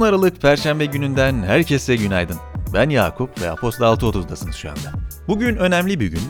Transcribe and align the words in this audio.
10 0.00 0.04
Aralık 0.04 0.42
Perşembe 0.42 0.86
gününden 0.86 1.42
herkese 1.42 1.96
günaydın. 1.96 2.36
Ben 2.74 2.90
Yakup 2.90 3.42
ve 3.42 3.50
Apostol 3.50 3.84
6.30'dasınız 3.84 4.52
şu 4.52 4.70
anda. 4.70 4.92
Bugün 5.28 5.56
önemli 5.56 6.00
bir 6.00 6.06
gün. 6.06 6.20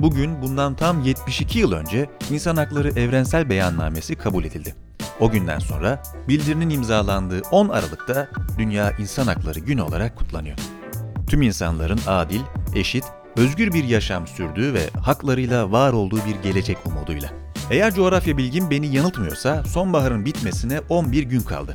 Bugün 0.00 0.42
bundan 0.42 0.74
tam 0.74 1.02
72 1.02 1.58
yıl 1.58 1.72
önce 1.72 2.10
İnsan 2.30 2.56
Hakları 2.56 2.88
Evrensel 2.88 3.50
Beyannamesi 3.50 4.16
kabul 4.16 4.44
edildi. 4.44 4.74
O 5.20 5.30
günden 5.30 5.58
sonra 5.58 6.02
bildirinin 6.28 6.70
imzalandığı 6.70 7.42
10 7.50 7.68
Aralık'ta 7.68 8.28
Dünya 8.58 8.90
İnsan 8.90 9.26
Hakları 9.26 9.58
Günü 9.60 9.82
olarak 9.82 10.16
kutlanıyor. 10.16 10.56
Tüm 11.28 11.42
insanların 11.42 12.00
adil, 12.06 12.40
eşit, 12.74 13.04
özgür 13.36 13.72
bir 13.72 13.84
yaşam 13.84 14.26
sürdüğü 14.26 14.74
ve 14.74 14.90
haklarıyla 15.00 15.72
var 15.72 15.92
olduğu 15.92 16.20
bir 16.26 16.42
gelecek 16.42 16.78
umuduyla. 16.86 17.30
Eğer 17.70 17.94
coğrafya 17.94 18.36
bilgim 18.36 18.70
beni 18.70 18.86
yanıltmıyorsa 18.86 19.64
sonbaharın 19.64 20.24
bitmesine 20.24 20.80
11 20.88 21.22
gün 21.22 21.40
kaldı. 21.40 21.72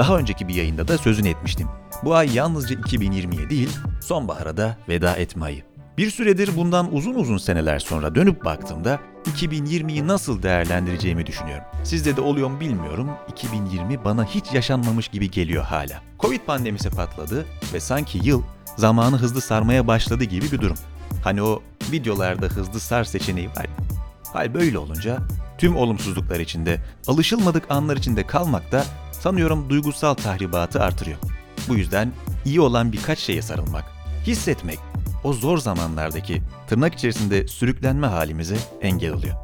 Daha 0.00 0.18
önceki 0.18 0.48
bir 0.48 0.54
yayında 0.54 0.88
da 0.88 0.98
sözünü 0.98 1.28
etmiştim. 1.28 1.68
Bu 2.04 2.14
ay 2.14 2.36
yalnızca 2.36 2.76
2020'ye 2.76 3.50
değil, 3.50 3.68
sonbahara 4.02 4.56
da 4.56 4.76
veda 4.88 5.16
etme 5.16 5.44
ayı. 5.44 5.62
Bir 5.98 6.10
süredir 6.10 6.56
bundan 6.56 6.94
uzun 6.94 7.14
uzun 7.14 7.38
seneler 7.38 7.78
sonra 7.78 8.14
dönüp 8.14 8.44
baktığımda 8.44 9.00
2020'yi 9.24 10.06
nasıl 10.06 10.42
değerlendireceğimi 10.42 11.26
düşünüyorum. 11.26 11.64
Sizde 11.84 12.16
de 12.16 12.20
oluyor 12.20 12.50
mu 12.50 12.60
bilmiyorum. 12.60 13.10
2020 13.28 14.04
bana 14.04 14.24
hiç 14.24 14.52
yaşanmamış 14.52 15.08
gibi 15.08 15.30
geliyor 15.30 15.64
hala. 15.64 16.02
Covid 16.20 16.40
pandemisi 16.40 16.90
patladı 16.90 17.46
ve 17.74 17.80
sanki 17.80 18.20
yıl 18.22 18.42
zamanı 18.76 19.16
hızlı 19.16 19.40
sarmaya 19.40 19.86
başladı 19.86 20.24
gibi 20.24 20.52
bir 20.52 20.60
durum. 20.60 20.76
Hani 21.24 21.42
o 21.42 21.62
videolarda 21.92 22.46
hızlı 22.46 22.80
sar 22.80 23.04
seçeneği 23.04 23.48
var. 23.48 23.66
Hal 24.32 24.54
böyle 24.54 24.78
olunca 24.78 25.18
tüm 25.60 25.76
olumsuzluklar 25.76 26.40
içinde, 26.40 26.80
alışılmadık 27.06 27.70
anlar 27.70 27.96
içinde 27.96 28.26
kalmak 28.26 28.72
da 28.72 28.84
sanıyorum 29.12 29.70
duygusal 29.70 30.14
tahribatı 30.14 30.82
artırıyor. 30.82 31.18
Bu 31.68 31.74
yüzden 31.74 32.12
iyi 32.44 32.60
olan 32.60 32.92
birkaç 32.92 33.18
şeye 33.18 33.42
sarılmak, 33.42 33.84
hissetmek, 34.26 34.78
o 35.24 35.32
zor 35.32 35.58
zamanlardaki 35.58 36.42
tırnak 36.68 36.94
içerisinde 36.94 37.48
sürüklenme 37.48 38.06
halimize 38.06 38.56
engel 38.80 39.12
oluyor. 39.12 39.34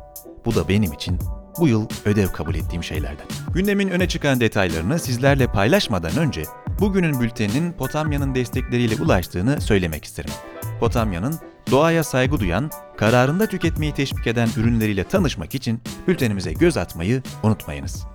Bu 0.44 0.54
da 0.54 0.68
benim 0.68 0.92
için 0.92 1.18
bu 1.58 1.68
yıl 1.68 1.88
ödev 2.04 2.28
kabul 2.28 2.54
ettiğim 2.54 2.84
şeylerden. 2.84 3.26
Gündemin 3.54 3.88
öne 3.88 4.08
çıkan 4.08 4.40
detaylarını 4.40 4.98
sizlerle 4.98 5.46
paylaşmadan 5.46 6.16
önce 6.16 6.42
bugünün 6.80 7.20
bülteninin 7.20 7.72
Potamya'nın 7.72 8.34
destekleriyle 8.34 9.02
ulaştığını 9.02 9.60
söylemek 9.60 10.04
isterim. 10.04 10.32
Potamya'nın 10.80 11.38
doğaya 11.70 12.04
saygı 12.04 12.40
duyan, 12.40 12.70
kararında 12.96 13.46
tüketmeyi 13.46 13.94
teşvik 13.94 14.26
eden 14.26 14.48
ürünleriyle 14.56 15.04
tanışmak 15.04 15.54
için 15.54 15.80
bültenimize 16.08 16.52
göz 16.52 16.76
atmayı 16.76 17.22
unutmayınız. 17.42 18.06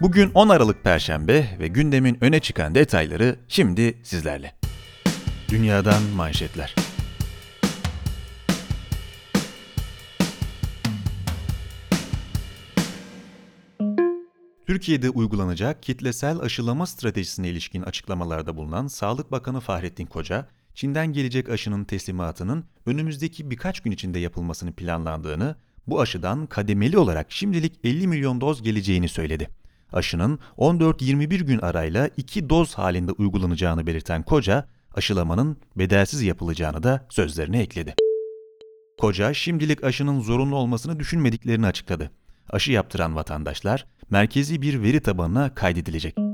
Bugün 0.00 0.30
10 0.34 0.48
Aralık 0.48 0.84
Perşembe 0.84 1.56
ve 1.58 1.68
gündemin 1.68 2.18
öne 2.20 2.40
çıkan 2.40 2.74
detayları 2.74 3.36
şimdi 3.48 3.98
sizlerle. 4.02 4.54
Dünyadan 5.48 6.02
manşetler. 6.02 6.74
Türkiye'de 14.66 15.10
uygulanacak 15.10 15.82
kitlesel 15.82 16.38
aşılama 16.38 16.86
stratejisine 16.86 17.48
ilişkin 17.48 17.82
açıklamalarda 17.82 18.56
bulunan 18.56 18.86
Sağlık 18.86 19.32
Bakanı 19.32 19.60
Fahrettin 19.60 20.06
Koca, 20.06 20.48
Çin'den 20.78 21.12
gelecek 21.12 21.48
aşının 21.48 21.84
teslimatının 21.84 22.64
önümüzdeki 22.86 23.50
birkaç 23.50 23.80
gün 23.80 23.90
içinde 23.90 24.18
yapılmasını 24.18 24.72
planlandığını, 24.72 25.56
bu 25.86 26.00
aşıdan 26.00 26.46
kademeli 26.46 26.98
olarak 26.98 27.32
şimdilik 27.32 27.80
50 27.84 28.06
milyon 28.06 28.40
doz 28.40 28.62
geleceğini 28.62 29.08
söyledi. 29.08 29.48
Aşının 29.92 30.38
14-21 30.58 31.44
gün 31.44 31.58
arayla 31.58 32.10
2 32.16 32.50
doz 32.50 32.74
halinde 32.74 33.12
uygulanacağını 33.12 33.86
belirten 33.86 34.22
Koca, 34.22 34.68
aşılamanın 34.94 35.56
bedelsiz 35.76 36.22
yapılacağını 36.22 36.82
da 36.82 37.06
sözlerine 37.10 37.60
ekledi. 37.60 37.94
Koca, 38.98 39.34
şimdilik 39.34 39.84
aşının 39.84 40.20
zorunlu 40.20 40.56
olmasını 40.56 40.98
düşünmediklerini 40.98 41.66
açıkladı. 41.66 42.10
Aşı 42.50 42.72
yaptıran 42.72 43.16
vatandaşlar 43.16 43.86
merkezi 44.10 44.62
bir 44.62 44.82
veri 44.82 45.00
tabanına 45.00 45.54
kaydedilecek. 45.54 46.27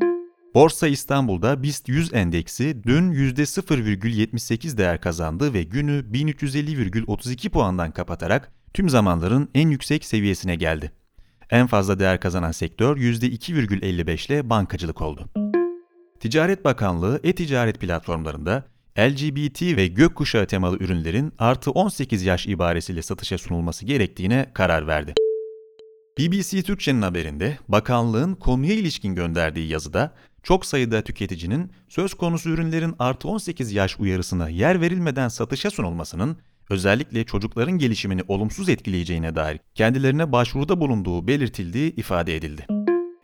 Borsa 0.54 0.88
İstanbul'da 0.88 1.62
BIST 1.62 1.88
100 1.88 2.15
endeksi 2.15 2.84
dün 2.84 3.12
%0,78 3.12 4.78
değer 4.78 5.00
kazandı 5.00 5.54
ve 5.54 5.62
günü 5.62 6.04
1350,32 6.12 7.48
puandan 7.48 7.91
kapatarak 7.91 8.53
tüm 8.75 8.88
zamanların 8.88 9.48
en 9.54 9.69
yüksek 9.69 10.04
seviyesine 10.04 10.56
geldi. 10.56 10.92
En 11.50 11.66
fazla 11.66 11.98
değer 11.98 12.20
kazanan 12.20 12.53
sektör 12.53 12.97
%2,55 12.97 14.32
ile 14.32 14.50
bankacılık 14.50 15.03
oldu. 15.03 15.28
Ticaret 16.20 16.65
Bakanlığı 16.65 17.21
e-ticaret 17.25 17.81
platformlarında 17.81 18.65
LGBT 18.98 19.62
ve 19.62 19.86
gökkuşağı 19.86 20.47
temalı 20.47 20.76
ürünlerin 20.76 21.32
artı 21.38 21.71
18 21.71 22.22
yaş 22.22 22.47
ibaresiyle 22.47 23.03
satışa 23.03 23.38
sunulması 23.38 23.86
gerektiğine 23.86 24.47
karar 24.54 24.86
verdi. 24.86 25.15
BBC 26.19 26.62
Türkçe'nin 26.62 27.03
haberinde 27.03 27.59
bakanlığın 27.69 28.34
konuya 28.34 28.75
ilişkin 28.75 29.15
gönderdiği 29.15 29.69
yazıda 29.69 30.15
çok 30.44 30.66
sayıda 30.66 31.03
tüketicinin 31.03 31.72
söz 31.88 32.15
konusu 32.15 32.50
ürünlerin 32.50 32.94
artı 32.99 33.28
18 33.28 33.72
yaş 33.72 34.00
uyarısına 34.00 34.49
yer 34.49 34.81
verilmeden 34.81 35.28
satışa 35.28 35.71
sunulmasının 35.71 36.37
özellikle 36.71 37.25
çocukların 37.25 37.78
gelişimini 37.78 38.22
olumsuz 38.28 38.69
etkileyeceğine 38.69 39.37
dair 39.37 39.60
kendilerine 39.75 40.33
başvuruda 40.33 40.81
bulunduğu 40.81 41.27
belirtildiği 41.27 41.94
ifade 41.94 42.37
edildi. 42.37 42.66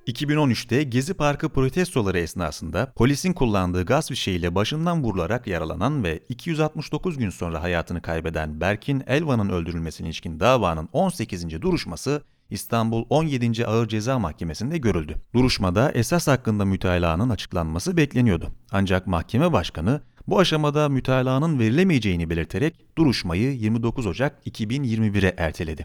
2013'te 0.06 0.82
Gezi 0.82 1.14
Parkı 1.14 1.48
protestoları 1.48 2.18
esnasında 2.18 2.92
polisin 2.96 3.32
kullandığı 3.32 3.84
gaz 3.84 4.08
fişeğiyle 4.08 4.54
başından 4.54 5.02
vurularak 5.02 5.46
yaralanan 5.46 6.04
ve 6.04 6.20
269 6.28 7.18
gün 7.18 7.30
sonra 7.30 7.62
hayatını 7.62 8.02
kaybeden 8.02 8.60
Berkin 8.60 9.02
Elvan'ın 9.06 9.48
öldürülmesine 9.48 10.06
ilişkin 10.06 10.40
davanın 10.40 10.88
18. 10.92 11.62
duruşması 11.62 12.22
İstanbul 12.50 13.04
17. 13.10 13.66
Ağır 13.66 13.88
Ceza 13.88 14.18
Mahkemesi'nde 14.18 14.78
görüldü. 14.78 15.14
Duruşmada 15.34 15.92
esas 15.92 16.28
hakkında 16.28 16.64
mütalaanın 16.64 17.30
açıklanması 17.30 17.96
bekleniyordu. 17.96 18.52
Ancak 18.72 19.06
mahkeme 19.06 19.52
başkanı 19.52 20.00
bu 20.26 20.38
aşamada 20.38 20.88
mütalaanın 20.88 21.58
verilemeyeceğini 21.58 22.30
belirterek 22.30 22.96
duruşmayı 22.98 23.52
29 23.52 24.06
Ocak 24.06 24.46
2021'e 24.46 25.34
erteledi. 25.38 25.84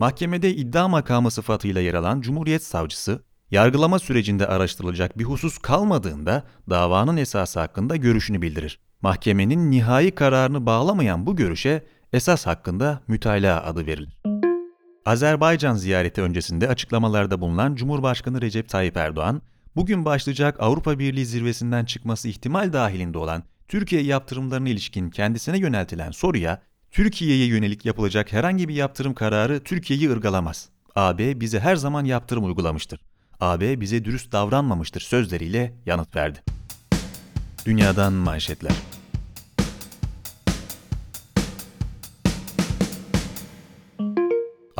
Mahkemede 0.00 0.54
iddia 0.54 0.88
makamı 0.88 1.30
sıfatıyla 1.30 1.80
yer 1.80 1.94
alan 1.94 2.20
Cumhuriyet 2.20 2.64
Savcısı, 2.64 3.22
yargılama 3.50 3.98
sürecinde 3.98 4.46
araştırılacak 4.46 5.18
bir 5.18 5.24
husus 5.24 5.58
kalmadığında 5.58 6.44
davanın 6.70 7.16
esası 7.16 7.60
hakkında 7.60 7.96
görüşünü 7.96 8.42
bildirir. 8.42 8.78
Mahkemenin 9.02 9.70
nihai 9.70 10.10
kararını 10.10 10.66
bağlamayan 10.66 11.26
bu 11.26 11.36
görüşe 11.36 11.84
esas 12.12 12.46
hakkında 12.46 13.00
mütalaa 13.08 13.62
adı 13.62 13.86
verilir. 13.86 14.49
Azerbaycan 15.06 15.74
ziyareti 15.74 16.22
öncesinde 16.22 16.68
açıklamalarda 16.68 17.40
bulunan 17.40 17.74
Cumhurbaşkanı 17.74 18.40
Recep 18.40 18.68
Tayyip 18.68 18.96
Erdoğan, 18.96 19.42
bugün 19.76 20.04
başlayacak 20.04 20.56
Avrupa 20.60 20.98
Birliği 20.98 21.26
zirvesinden 21.26 21.84
çıkması 21.84 22.28
ihtimal 22.28 22.72
dahilinde 22.72 23.18
olan 23.18 23.42
Türkiye 23.68 24.02
yaptırımlarına 24.02 24.68
ilişkin 24.68 25.10
kendisine 25.10 25.58
yöneltilen 25.58 26.10
soruya, 26.10 26.62
Türkiye'ye 26.90 27.46
yönelik 27.46 27.86
yapılacak 27.86 28.32
herhangi 28.32 28.68
bir 28.68 28.74
yaptırım 28.74 29.14
kararı 29.14 29.60
Türkiye'yi 29.64 30.10
ırgalamaz. 30.10 30.68
AB 30.94 31.40
bize 31.40 31.60
her 31.60 31.76
zaman 31.76 32.04
yaptırım 32.04 32.44
uygulamıştır. 32.44 33.00
AB 33.40 33.80
bize 33.80 34.04
dürüst 34.04 34.32
davranmamıştır 34.32 35.00
sözleriyle 35.00 35.74
yanıt 35.86 36.16
verdi. 36.16 36.38
Dünyadan 37.66 38.12
manşetler. 38.12 38.72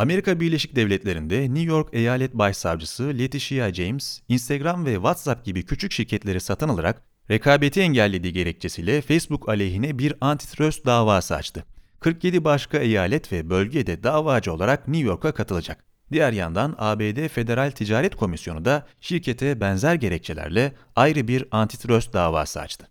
Amerika 0.00 0.41
Birleşik 0.41 0.76
Devletleri'nde 0.76 1.43
New 1.43 1.62
York 1.62 1.88
Eyalet 1.93 2.35
Başsavcısı 2.35 3.05
Letitia 3.19 3.73
James, 3.73 4.20
Instagram 4.29 4.87
ve 4.87 4.94
WhatsApp 4.94 5.44
gibi 5.44 5.64
küçük 5.64 5.93
şirketleri 5.93 6.41
satın 6.41 6.69
alarak 6.69 7.02
rekabeti 7.31 7.81
engellediği 7.81 8.32
gerekçesiyle 8.32 9.00
Facebook 9.00 9.49
aleyhine 9.49 9.99
bir 9.99 10.14
antitrust 10.20 10.87
davası 10.87 11.37
açtı. 11.37 11.64
47 12.00 12.44
başka 12.44 12.79
eyalet 12.79 13.32
ve 13.32 13.50
bölge 13.50 13.87
de 13.87 14.02
davacı 14.02 14.52
olarak 14.52 14.88
New 14.88 15.08
York'a 15.08 15.32
katılacak. 15.32 15.85
Diğer 16.12 16.32
yandan 16.32 16.75
ABD 16.79 17.29
Federal 17.29 17.70
Ticaret 17.70 18.17
Komisyonu 18.17 18.64
da 18.64 18.87
şirkete 19.00 19.61
benzer 19.61 19.94
gerekçelerle 19.94 20.73
ayrı 20.97 21.29
bir 21.29 21.44
antitrust 21.50 22.12
davası 22.12 22.61
açtı. 22.61 22.88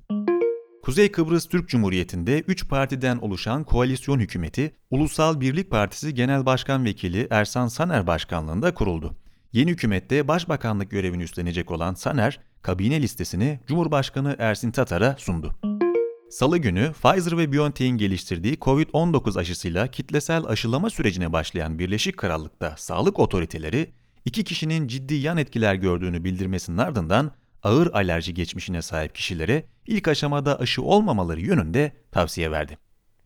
Kuzey 0.84 1.12
Kıbrıs 1.12 1.46
Türk 1.46 1.70
Cumhuriyeti'nde 1.70 2.40
3 2.40 2.70
partiden 2.70 3.18
oluşan 3.18 3.64
koalisyon 3.64 4.20
hükümeti, 4.20 4.76
Ulusal 4.90 5.42
Birlik 5.42 5.72
Partisi 5.72 6.14
Genel 6.14 6.46
Başkan 6.46 6.86
Vekili 6.86 7.28
Ersan 7.30 7.68
Saner 7.68 8.08
başkanlığında 8.08 8.74
kuruldu. 8.74 9.16
Yeni 9.54 9.72
hükümette 9.72 10.28
başbakanlık 10.28 10.92
görevini 10.92 11.24
üstlenecek 11.24 11.72
olan 11.72 11.94
Saner, 11.94 12.40
kabine 12.62 13.02
listesini 13.02 13.60
Cumhurbaşkanı 13.68 14.36
Ersin 14.40 14.72
Tatar'a 14.72 15.16
sundu. 15.20 15.56
Salı 16.30 16.58
günü 16.58 16.94
Pfizer 16.94 17.38
ve 17.38 17.52
BioNTech'in 17.52 17.98
geliştirdiği 17.98 18.56
COVID-19 18.58 19.40
aşısıyla 19.40 19.88
kitlesel 19.88 20.46
aşılama 20.46 20.90
sürecine 20.90 21.34
başlayan 21.34 21.80
Birleşik 21.80 22.18
Krallık'ta 22.18 22.75
sağlık 22.78 23.20
otoriteleri 23.20 23.90
iki 24.25 24.44
kişinin 24.44 24.88
ciddi 24.88 25.14
yan 25.14 25.38
etkiler 25.38 25.75
gördüğünü 25.75 26.24
bildirmesinin 26.24 26.78
ardından 26.78 27.32
ağır 27.64 27.94
alerji 27.94 28.34
geçmişine 28.34 28.82
sahip 28.82 29.16
kişilere 29.16 29.66
ilk 29.88 30.08
aşamada 30.08 30.60
aşı 30.60 30.82
olmamaları 30.82 31.42
yönünde 31.42 31.92
tavsiye 32.12 32.52
verdi. 32.52 32.78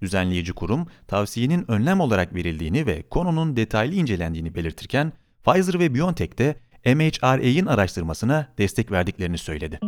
Düzenleyici 0.02 0.54
kurum, 0.54 0.88
tavsiyenin 1.08 1.72
önlem 1.72 2.00
olarak 2.00 2.36
verildiğini 2.36 2.86
ve 2.86 3.04
konunun 3.10 3.56
detaylı 3.56 3.96
incelendiğini 3.96 4.56
belirtirken, 4.56 5.14
Pfizer 5.44 5.80
ve 5.80 5.96
BioNTech 5.96 6.38
de 6.38 6.56
MHRA'in 6.86 7.66
araştırmasına 7.66 8.48
destek 8.58 8.92
verdiklerini 8.92 9.38
söyledi. 9.38 9.80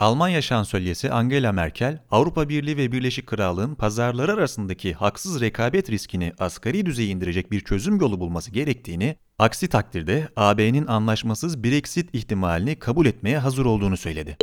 Almanya 0.00 0.42
şansölyesi 0.42 1.10
Angela 1.10 1.52
Merkel, 1.52 1.98
Avrupa 2.10 2.48
Birliği 2.48 2.76
ve 2.76 2.92
Birleşik 2.92 3.26
Krallığın 3.26 3.74
pazarları 3.74 4.32
arasındaki 4.32 4.92
haksız 4.92 5.40
rekabet 5.40 5.90
riskini 5.90 6.32
asgari 6.38 6.86
düzeye 6.86 7.08
indirecek 7.08 7.52
bir 7.52 7.60
çözüm 7.60 8.00
yolu 8.00 8.20
bulması 8.20 8.50
gerektiğini, 8.50 9.16
aksi 9.42 9.68
takdirde 9.68 10.28
AB'nin 10.36 10.86
anlaşmasız 10.86 11.64
Brexit 11.64 12.14
ihtimalini 12.14 12.76
kabul 12.76 13.06
etmeye 13.06 13.38
hazır 13.38 13.64
olduğunu 13.64 13.96
söyledi. 13.96 14.36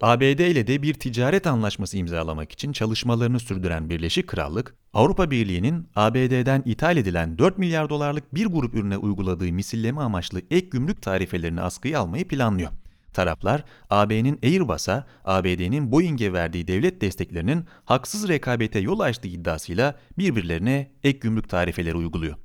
ABD 0.00 0.22
ile 0.22 0.66
de 0.66 0.82
bir 0.82 0.94
ticaret 0.94 1.46
anlaşması 1.46 1.96
imzalamak 1.96 2.52
için 2.52 2.72
çalışmalarını 2.72 3.40
sürdüren 3.40 3.90
Birleşik 3.90 4.26
Krallık, 4.26 4.74
Avrupa 4.92 5.30
Birliği'nin 5.30 5.88
ABD'den 5.96 6.62
ithal 6.66 6.96
edilen 6.96 7.38
4 7.38 7.58
milyar 7.58 7.90
dolarlık 7.90 8.34
bir 8.34 8.46
grup 8.46 8.74
ürüne 8.74 8.96
uyguladığı 8.96 9.52
misilleme 9.52 10.00
amaçlı 10.00 10.42
ek 10.50 10.66
gümrük 10.70 11.02
tarifelerini 11.02 11.60
askıya 11.60 12.00
almayı 12.00 12.28
planlıyor. 12.28 12.70
Taraflar, 13.12 13.64
AB'nin 13.90 14.38
Airbus'a, 14.42 15.06
ABD'nin 15.24 15.92
Boeing'e 15.92 16.32
verdiği 16.32 16.68
devlet 16.68 17.00
desteklerinin 17.00 17.64
haksız 17.84 18.28
rekabete 18.28 18.78
yol 18.78 19.00
açtığı 19.00 19.28
iddiasıyla 19.28 19.98
birbirlerine 20.18 20.90
ek 21.04 21.18
gümrük 21.18 21.48
tarifeleri 21.48 21.96
uyguluyor. 21.96 22.36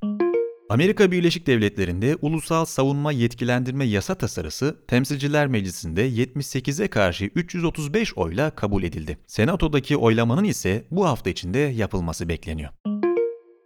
Amerika 0.70 1.12
Birleşik 1.12 1.46
Devletleri'nde 1.46 2.16
ulusal 2.22 2.64
savunma 2.64 3.12
yetkilendirme 3.12 3.84
yasa 3.84 4.14
tasarısı 4.14 4.76
Temsilciler 4.86 5.46
Meclisi'nde 5.46 6.08
78'e 6.08 6.88
karşı 6.88 7.24
335 7.24 8.14
oyla 8.18 8.50
kabul 8.50 8.82
edildi. 8.82 9.18
Senato'daki 9.26 9.96
oylamanın 9.96 10.44
ise 10.44 10.84
bu 10.90 11.06
hafta 11.06 11.30
içinde 11.30 11.58
yapılması 11.58 12.28
bekleniyor. 12.28 12.70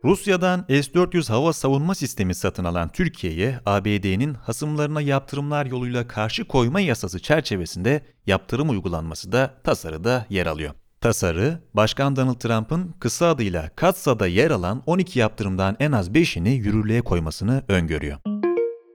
Rusya'dan 0.04 0.64
S-400 0.68 1.28
hava 1.28 1.52
savunma 1.52 1.94
sistemi 1.94 2.34
satın 2.34 2.64
alan 2.64 2.88
Türkiye'ye 2.88 3.60
ABD'nin 3.66 4.34
hasımlarına 4.34 5.00
yaptırımlar 5.00 5.66
yoluyla 5.66 6.08
karşı 6.08 6.44
koyma 6.44 6.80
yasası 6.80 7.18
çerçevesinde 7.18 8.06
yaptırım 8.26 8.70
uygulanması 8.70 9.32
da 9.32 9.54
tasarıda 9.64 10.26
yer 10.30 10.46
alıyor. 10.46 10.74
Tasarı, 11.02 11.58
Başkan 11.74 12.16
Donald 12.16 12.34
Trump'ın 12.34 12.94
kısa 13.00 13.26
adıyla 13.26 13.70
Katsa'da 13.76 14.26
yer 14.26 14.50
alan 14.50 14.82
12 14.86 15.18
yaptırımdan 15.18 15.76
en 15.80 15.92
az 15.92 16.10
5'ini 16.10 16.48
yürürlüğe 16.48 17.00
koymasını 17.02 17.62
öngörüyor. 17.68 18.18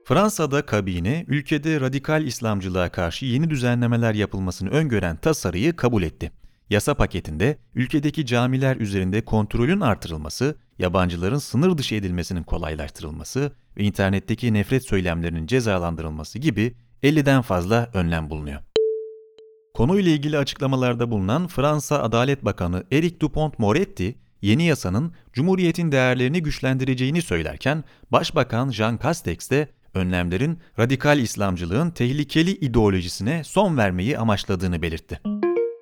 Fransa'da 0.05 0.65
kabine, 0.65 1.25
ülkede 1.27 1.81
radikal 1.81 2.25
İslamcılığa 2.25 2.89
karşı 2.89 3.25
yeni 3.25 3.49
düzenlemeler 3.49 4.13
yapılmasını 4.13 4.69
öngören 4.69 5.17
tasarıyı 5.17 5.75
kabul 5.75 6.03
etti. 6.03 6.31
Yasa 6.69 6.93
paketinde 6.93 7.57
ülkedeki 7.75 8.25
camiler 8.25 8.75
üzerinde 8.75 9.21
kontrolün 9.21 9.81
artırılması, 9.81 10.55
yabancıların 10.79 11.37
sınır 11.37 11.77
dışı 11.77 11.95
edilmesinin 11.95 12.43
kolaylaştırılması 12.43 13.51
ve 13.77 13.83
internetteki 13.83 14.53
nefret 14.53 14.83
söylemlerinin 14.83 15.47
cezalandırılması 15.47 16.39
gibi 16.39 16.75
50'den 17.03 17.41
fazla 17.41 17.89
önlem 17.93 18.29
bulunuyor. 18.29 18.66
Konuyla 19.77 20.11
ilgili 20.11 20.37
açıklamalarda 20.37 21.11
bulunan 21.11 21.47
Fransa 21.47 22.03
Adalet 22.03 22.45
Bakanı 22.45 22.83
Eric 22.91 23.15
Dupont-Moretti, 23.19 24.15
yeni 24.41 24.63
yasanın 24.63 25.13
Cumhuriyet'in 25.33 25.91
değerlerini 25.91 26.43
güçlendireceğini 26.43 27.21
söylerken, 27.21 27.83
Başbakan 28.11 28.69
Jean 28.71 28.99
Castex 29.03 29.51
de 29.51 29.67
önlemlerin 29.93 30.59
radikal 30.79 31.19
İslamcılığın 31.19 31.91
tehlikeli 31.91 32.51
ideolojisine 32.51 33.43
son 33.43 33.77
vermeyi 33.77 34.17
amaçladığını 34.17 34.81
belirtti. 34.81 35.21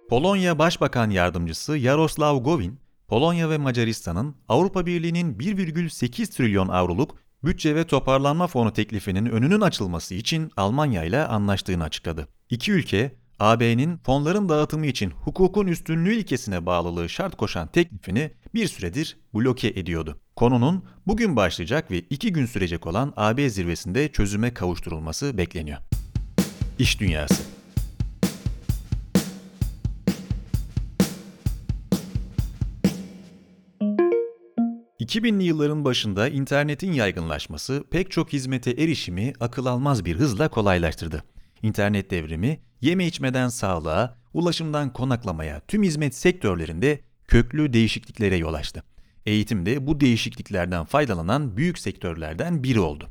Polonya 0.10 0.60
Başbakan 0.60 1.10
Yardımcısı 1.10 1.78
Yaroslav 1.78 2.38
Gowin, 2.44 2.80
Polonya 3.08 3.50
ve 3.50 3.58
Macaristan'ın 3.58 4.36
Avrupa 4.50 4.86
Birliği'nin 4.86 5.36
1,8 5.36 6.36
trilyon 6.36 6.68
avroluk 6.68 7.16
bütçe 7.44 7.76
ve 7.76 7.88
toparlanma 7.88 8.48
fonu 8.48 8.74
teklifinin 8.74 9.26
önünün 9.26 9.62
açılması 9.62 10.16
için 10.16 10.52
Almanya 10.58 11.04
ile 11.04 11.26
anlaştığını 11.26 11.84
açıkladı. 11.84 12.28
İki 12.50 12.72
ülke, 12.72 13.25
AB'nin 13.40 13.98
fonların 13.98 14.50
dağıtımı 14.50 14.86
için 14.86 15.10
hukukun 15.12 15.68
üstünlüğü 15.68 16.16
ilkesine 16.16 16.66
bağlılığı 16.66 17.10
şart 17.10 17.38
koşan 17.38 17.68
teklifini 17.68 18.32
bir 18.54 18.68
süredir 18.68 19.18
bloke 19.34 19.68
ediyordu. 19.68 20.20
Konunun 20.36 20.84
bugün 21.08 21.36
başlayacak 21.36 21.92
ve 21.92 22.00
iki 22.00 22.34
gün 22.34 22.46
sürecek 22.46 22.88
olan 22.88 23.14
AB 23.16 23.50
zirvesinde 23.50 24.12
çözüme 24.12 24.54
kavuşturulması 24.54 25.38
bekleniyor. 25.38 25.78
İş 26.80 27.00
Dünyası 27.00 27.44
2000'li 35.00 35.44
yılların 35.44 35.86
başında 35.86 36.28
internetin 36.28 36.94
yaygınlaşması 36.94 37.84
pek 37.92 38.12
çok 38.12 38.34
hizmete 38.34 38.72
erişimi 38.72 39.34
akıl 39.40 39.66
almaz 39.66 40.06
bir 40.06 40.16
hızla 40.16 40.48
kolaylaştırdı. 40.48 41.35
İnternet 41.66 42.12
devrimi 42.12 42.60
yeme 42.82 43.06
içmeden 43.06 43.48
sağlığa, 43.48 44.18
ulaşımdan 44.34 44.94
konaklamaya 44.94 45.60
tüm 45.60 45.84
hizmet 45.84 46.16
sektörlerinde 46.16 47.00
köklü 47.28 47.74
değişikliklere 47.74 48.36
yol 48.36 48.54
açtı. 48.54 48.84
Eğitim 49.26 49.66
de 49.66 49.88
bu 49.88 50.00
değişikliklerden 50.00 50.86
faydalanan 50.86 51.58
büyük 51.58 51.80
sektörlerden 51.80 52.64
biri 52.64 52.80
oldu. 52.80 53.10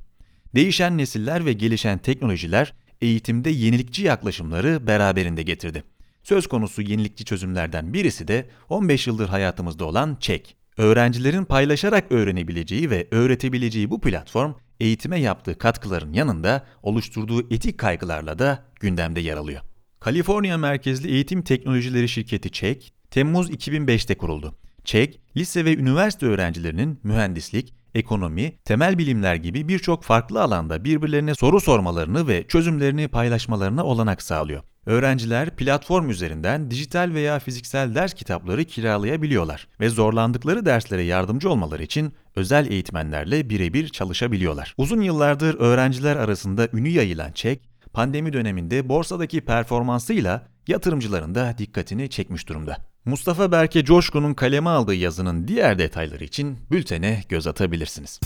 Değişen 0.54 0.98
nesiller 0.98 1.46
ve 1.46 1.52
gelişen 1.52 1.98
teknolojiler 1.98 2.74
eğitimde 3.00 3.50
yenilikçi 3.50 4.02
yaklaşımları 4.02 4.86
beraberinde 4.86 5.42
getirdi. 5.42 5.84
Söz 6.22 6.46
konusu 6.46 6.82
yenilikçi 6.82 7.24
çözümlerden 7.24 7.94
birisi 7.94 8.28
de 8.28 8.48
15 8.68 9.06
yıldır 9.06 9.28
hayatımızda 9.28 9.84
olan 9.84 10.16
Çek. 10.20 10.56
Öğrencilerin 10.76 11.44
paylaşarak 11.44 12.12
öğrenebileceği 12.12 12.90
ve 12.90 13.08
öğretebileceği 13.10 13.90
bu 13.90 14.00
platform 14.00 14.52
eğitime 14.80 15.20
yaptığı 15.20 15.58
katkıların 15.58 16.12
yanında 16.12 16.66
oluşturduğu 16.82 17.54
etik 17.54 17.78
kaygılarla 17.78 18.38
da 18.38 18.64
gündemde 18.80 19.20
yer 19.20 19.36
alıyor. 19.36 19.60
Kaliforniya 20.00 20.58
merkezli 20.58 21.10
eğitim 21.10 21.42
teknolojileri 21.42 22.08
şirketi 22.08 22.50
Çek, 22.50 22.92
Temmuz 23.10 23.50
2005'te 23.50 24.14
kuruldu. 24.14 24.54
Çek, 24.84 25.20
lise 25.36 25.64
ve 25.64 25.76
üniversite 25.76 26.26
öğrencilerinin 26.26 27.00
mühendislik, 27.02 27.74
ekonomi, 27.94 28.58
temel 28.64 28.98
bilimler 28.98 29.34
gibi 29.34 29.68
birçok 29.68 30.02
farklı 30.04 30.42
alanda 30.42 30.84
birbirlerine 30.84 31.34
soru 31.34 31.60
sormalarını 31.60 32.28
ve 32.28 32.46
çözümlerini 32.48 33.08
paylaşmalarına 33.08 33.84
olanak 33.84 34.22
sağlıyor. 34.22 34.62
Öğrenciler 34.86 35.56
platform 35.56 36.10
üzerinden 36.10 36.70
dijital 36.70 37.10
veya 37.14 37.38
fiziksel 37.38 37.94
ders 37.94 38.14
kitapları 38.14 38.64
kiralayabiliyorlar 38.64 39.68
ve 39.80 39.88
zorlandıkları 39.88 40.66
derslere 40.66 41.02
yardımcı 41.02 41.50
olmaları 41.50 41.82
için 41.82 42.12
özel 42.36 42.70
eğitmenlerle 42.70 43.50
birebir 43.50 43.88
çalışabiliyorlar. 43.88 44.74
Uzun 44.78 45.00
yıllardır 45.00 45.54
öğrenciler 45.58 46.16
arasında 46.16 46.68
ünü 46.72 46.88
yayılan 46.88 47.32
Çek, 47.32 47.68
pandemi 47.92 48.32
döneminde 48.32 48.88
borsadaki 48.88 49.40
performansıyla 49.40 50.46
yatırımcıların 50.68 51.34
da 51.34 51.54
dikkatini 51.58 52.10
çekmiş 52.10 52.48
durumda. 52.48 52.93
Mustafa 53.06 53.52
Berke 53.52 53.84
Coşkun'un 53.84 54.34
kaleme 54.34 54.70
aldığı 54.70 54.94
yazının 54.94 55.48
diğer 55.48 55.78
detayları 55.78 56.24
için 56.24 56.58
bültene 56.70 57.24
göz 57.28 57.46
atabilirsiniz. 57.46 58.20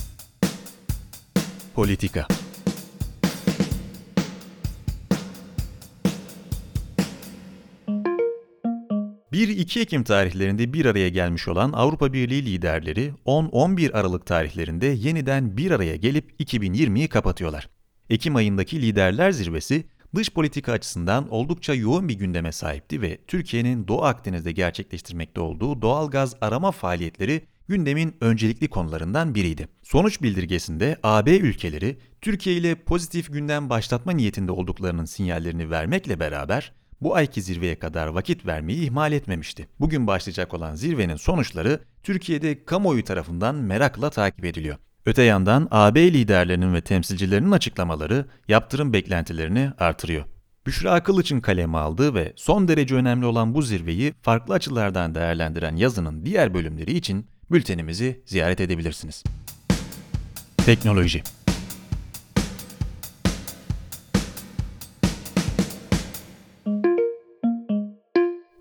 Politika 1.75 2.27
1-2 9.33 9.81
Ekim 9.81 10.05
tarihlerinde 10.05 10.73
bir 10.73 10.85
araya 10.85 11.09
gelmiş 11.09 11.49
olan 11.49 11.73
Avrupa 11.73 12.13
Birliği 12.13 12.47
liderleri 12.47 13.13
10-11 13.27 13.93
Aralık 13.93 14.27
tarihlerinde 14.27 14.87
yeniden 14.87 15.57
bir 15.57 15.71
araya 15.71 15.97
gelip 15.97 16.41
2020'yi 16.41 17.09
kapatıyorlar. 17.09 17.69
Ekim 18.11 18.37
ayındaki 18.37 18.83
liderler 18.83 19.31
zirvesi 19.31 19.85
dış 20.15 20.31
politika 20.31 20.73
açısından 20.73 21.29
oldukça 21.29 21.75
yoğun 21.75 22.09
bir 22.09 22.15
gündeme 22.15 22.53
sahipti 22.53 23.03
ve 23.03 23.19
Türkiye'nin 23.27 23.89
Doğu 23.89 24.05
Akdeniz'de 24.05 24.53
gerçekleştirmekte 24.53 25.41
olduğu 25.41 25.83
doğal 25.83 26.11
gaz 26.11 26.35
arama 26.41 26.73
faaliyetleri 26.73 27.43
gündemin 27.69 28.17
öncelikli 28.21 28.69
konularından 28.69 29.35
biriydi. 29.35 29.69
Sonuç 29.83 30.23
bildirgesinde 30.23 30.97
AB 31.03 31.37
ülkeleri 31.37 31.99
Türkiye 32.21 32.57
ile 32.57 32.75
pozitif 32.75 33.33
gündem 33.33 33.71
başlatma 33.71 34.13
niyetinde 34.13 34.53
olduklarının 34.53 35.05
sinyallerini 35.05 35.71
vermekle 35.71 36.21
beraber 36.21 36.73
bu 37.01 37.15
ayki 37.15 37.43
zirveye 37.43 37.79
kadar 37.79 38.07
vakit 38.07 38.47
vermeyi 38.47 38.85
ihmal 38.85 39.13
etmemişti. 39.13 39.69
Bugün 39.81 40.07
başlayacak 40.07 40.55
olan 40.55 40.75
zirvenin 40.75 41.17
sonuçları 41.17 41.81
Türkiye'de 42.03 42.65
kamuoyu 42.65 43.05
tarafından 43.05 43.55
merakla 43.55 44.11
takip 44.11 44.45
ediliyor. 44.45 44.77
Öte 45.07 45.23
yandan 45.23 45.69
AB 45.71 46.13
liderlerinin 46.13 46.75
ve 46.75 46.81
temsilcilerinin 46.81 47.51
açıklamaları 47.51 48.27
yaptırım 48.49 48.93
beklentilerini 48.93 49.73
artırıyor. 49.79 50.25
Büşra 50.67 51.03
Kılıç'ın 51.03 51.41
kaleme 51.41 51.79
aldığı 51.79 52.15
ve 52.15 52.33
son 52.37 52.69
derece 52.69 52.95
önemli 52.95 53.27
olan 53.27 53.55
bu 53.55 53.63
zirveyi 53.63 54.15
farklı 54.23 54.55
açılardan 54.55 55.15
değerlendiren 55.15 55.77
yazının 55.77 56.25
diğer 56.25 56.55
bölümleri 56.55 56.93
için 56.93 57.27
bültenimizi 57.51 58.23
ziyaret 58.27 58.61
edebilirsiniz. 58.61 59.25
Teknoloji 60.57 61.23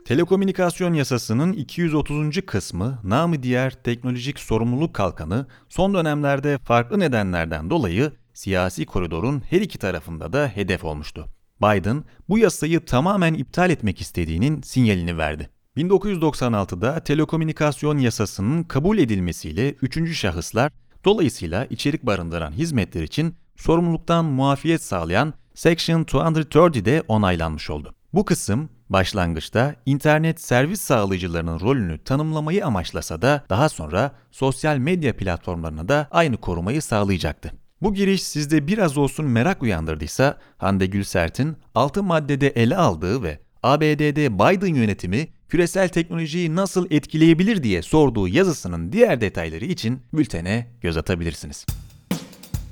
Telekomünikasyon 0.08 0.94
yasasının 0.94 1.54
230. 1.54 2.42
kısmı, 2.46 3.00
namı 3.04 3.44
diğer 3.44 3.84
teknolojik 3.84 4.40
sorumluluk 4.40 4.94
kalkanı, 4.94 5.46
son 5.70 5.94
dönemlerde 5.94 6.58
farklı 6.58 7.00
nedenlerden 7.00 7.70
dolayı 7.70 8.12
siyasi 8.34 8.86
koridorun 8.86 9.44
her 9.50 9.62
iki 9.62 9.78
tarafında 9.78 10.34
da 10.34 10.48
hedef 10.48 10.84
olmuştu. 10.84 11.26
Biden 11.62 12.04
bu 12.30 12.38
yasayı 12.38 12.86
tamamen 12.86 13.34
iptal 13.34 13.70
etmek 13.70 14.02
istediğinin 14.02 14.62
sinyalini 14.62 15.18
verdi. 15.18 15.50
1996'da 15.78 17.00
telekomünikasyon 17.00 17.98
yasasının 17.98 18.64
kabul 18.64 18.98
edilmesiyle 18.98 19.72
üçüncü 19.72 20.16
şahıslar 20.16 20.72
dolayısıyla 21.06 21.66
içerik 21.66 22.04
barındıran 22.04 22.52
hizmetler 22.52 23.04
için 23.04 23.36
sorumluluktan 23.56 24.26
muafiyet 24.26 24.84
sağlayan 24.84 25.34
Section 25.54 26.04
230'de 26.04 27.04
onaylanmış 27.08 27.70
oldu. 27.70 27.96
Bu 28.14 28.26
kısım 28.26 28.70
başlangıçta 28.90 29.76
internet 29.86 30.42
servis 30.42 30.82
sağlayıcılarının 30.82 31.60
rolünü 31.60 31.98
tanımlamayı 32.04 32.66
amaçlasa 32.66 33.22
da 33.22 33.44
daha 33.50 33.70
sonra 33.70 34.12
sosyal 34.32 34.78
medya 34.78 35.18
platformlarına 35.18 35.88
da 35.88 36.08
aynı 36.12 36.38
korumayı 36.38 36.82
sağlayacaktı. 36.82 37.52
Bu 37.82 37.94
giriş 37.94 38.24
sizde 38.24 38.68
biraz 38.68 38.98
olsun 38.98 39.26
merak 39.26 39.64
uyandırdıysa 39.64 40.38
Hande 40.58 40.86
Gülsert'in 40.86 41.58
6 41.76 42.04
maddede 42.04 42.48
ele 42.48 42.78
aldığı 42.78 43.24
ve 43.24 43.40
ABD'de 43.64 44.34
Biden 44.34 44.76
yönetimi 44.76 45.28
küresel 45.50 45.90
teknolojiyi 45.90 46.56
nasıl 46.56 46.88
etkileyebilir 46.92 47.64
diye 47.64 47.82
sorduğu 47.82 48.28
yazısının 48.28 48.92
diğer 48.92 49.22
detayları 49.22 49.66
için 49.66 50.02
bültene 50.14 50.68
göz 50.82 50.98
atabilirsiniz. 50.98 51.66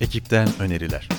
Ekipten 0.01 0.49
öneriler. 0.59 1.09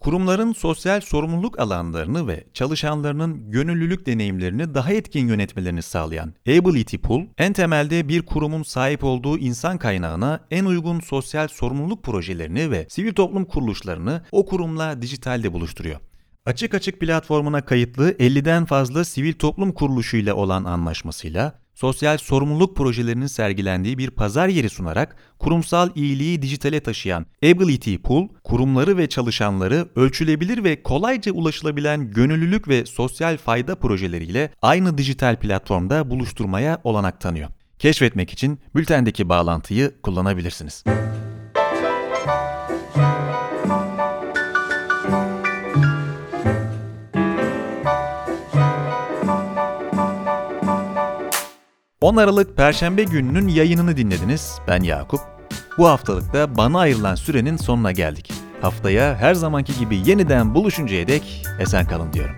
Kurumların 0.00 0.52
sosyal 0.52 1.00
sorumluluk 1.00 1.58
alanlarını 1.58 2.28
ve 2.28 2.44
çalışanlarının 2.54 3.50
gönüllülük 3.50 4.06
deneyimlerini 4.06 4.74
daha 4.74 4.92
etkin 4.92 5.28
yönetmelerini 5.28 5.82
sağlayan 5.82 6.34
Ability 6.48 6.96
Pool, 6.96 7.22
en 7.38 7.52
temelde 7.52 8.08
bir 8.08 8.22
kurumun 8.22 8.62
sahip 8.62 9.04
olduğu 9.04 9.38
insan 9.38 9.78
kaynağına 9.78 10.40
en 10.50 10.64
uygun 10.64 11.00
sosyal 11.00 11.48
sorumluluk 11.48 12.02
projelerini 12.02 12.70
ve 12.70 12.86
sivil 12.88 13.12
toplum 13.12 13.44
kuruluşlarını 13.44 14.22
o 14.32 14.46
kurumla 14.46 15.02
dijitalde 15.02 15.52
buluşturuyor. 15.52 16.00
Açık 16.46 16.74
Açık 16.74 17.00
platformuna 17.00 17.64
kayıtlı 17.64 18.10
50'den 18.12 18.64
fazla 18.64 19.04
sivil 19.04 19.32
toplum 19.32 19.72
kuruluşuyla 19.72 20.34
olan 20.34 20.64
anlaşmasıyla 20.64 21.60
sosyal 21.80 22.18
sorumluluk 22.18 22.76
projelerinin 22.76 23.26
sergilendiği 23.26 23.98
bir 23.98 24.10
pazar 24.10 24.48
yeri 24.48 24.70
sunarak 24.70 25.16
kurumsal 25.38 25.90
iyiliği 25.94 26.42
dijitale 26.42 26.80
taşıyan 26.80 27.26
Ability 27.44 27.96
Pool, 27.96 28.28
kurumları 28.44 28.96
ve 28.96 29.08
çalışanları 29.08 29.88
ölçülebilir 29.96 30.64
ve 30.64 30.82
kolayca 30.82 31.32
ulaşılabilen 31.32 32.10
gönüllülük 32.10 32.68
ve 32.68 32.86
sosyal 32.86 33.36
fayda 33.36 33.74
projeleriyle 33.74 34.50
aynı 34.62 34.98
dijital 34.98 35.36
platformda 35.36 36.10
buluşturmaya 36.10 36.80
olanak 36.84 37.20
tanıyor. 37.20 37.48
Keşfetmek 37.78 38.32
için 38.32 38.60
bültendeki 38.74 39.28
bağlantıyı 39.28 40.00
kullanabilirsiniz. 40.02 40.84
...10 52.02 52.22
Aralık 52.22 52.56
Perşembe 52.56 53.02
gününün 53.02 53.48
yayınını 53.48 53.96
dinlediniz. 53.96 54.58
Ben 54.68 54.82
Yakup. 54.82 55.20
Bu 55.78 55.88
haftalıkta 55.88 56.56
bana 56.56 56.78
ayrılan 56.78 57.14
sürenin 57.14 57.56
sonuna 57.56 57.92
geldik. 57.92 58.32
Haftaya 58.60 59.16
her 59.16 59.34
zamanki 59.34 59.78
gibi 59.78 59.96
yeniden 59.96 60.54
buluşuncaya 60.54 61.08
dek 61.08 61.46
esen 61.60 61.86
kalın 61.86 62.12
diyorum. 62.12 62.36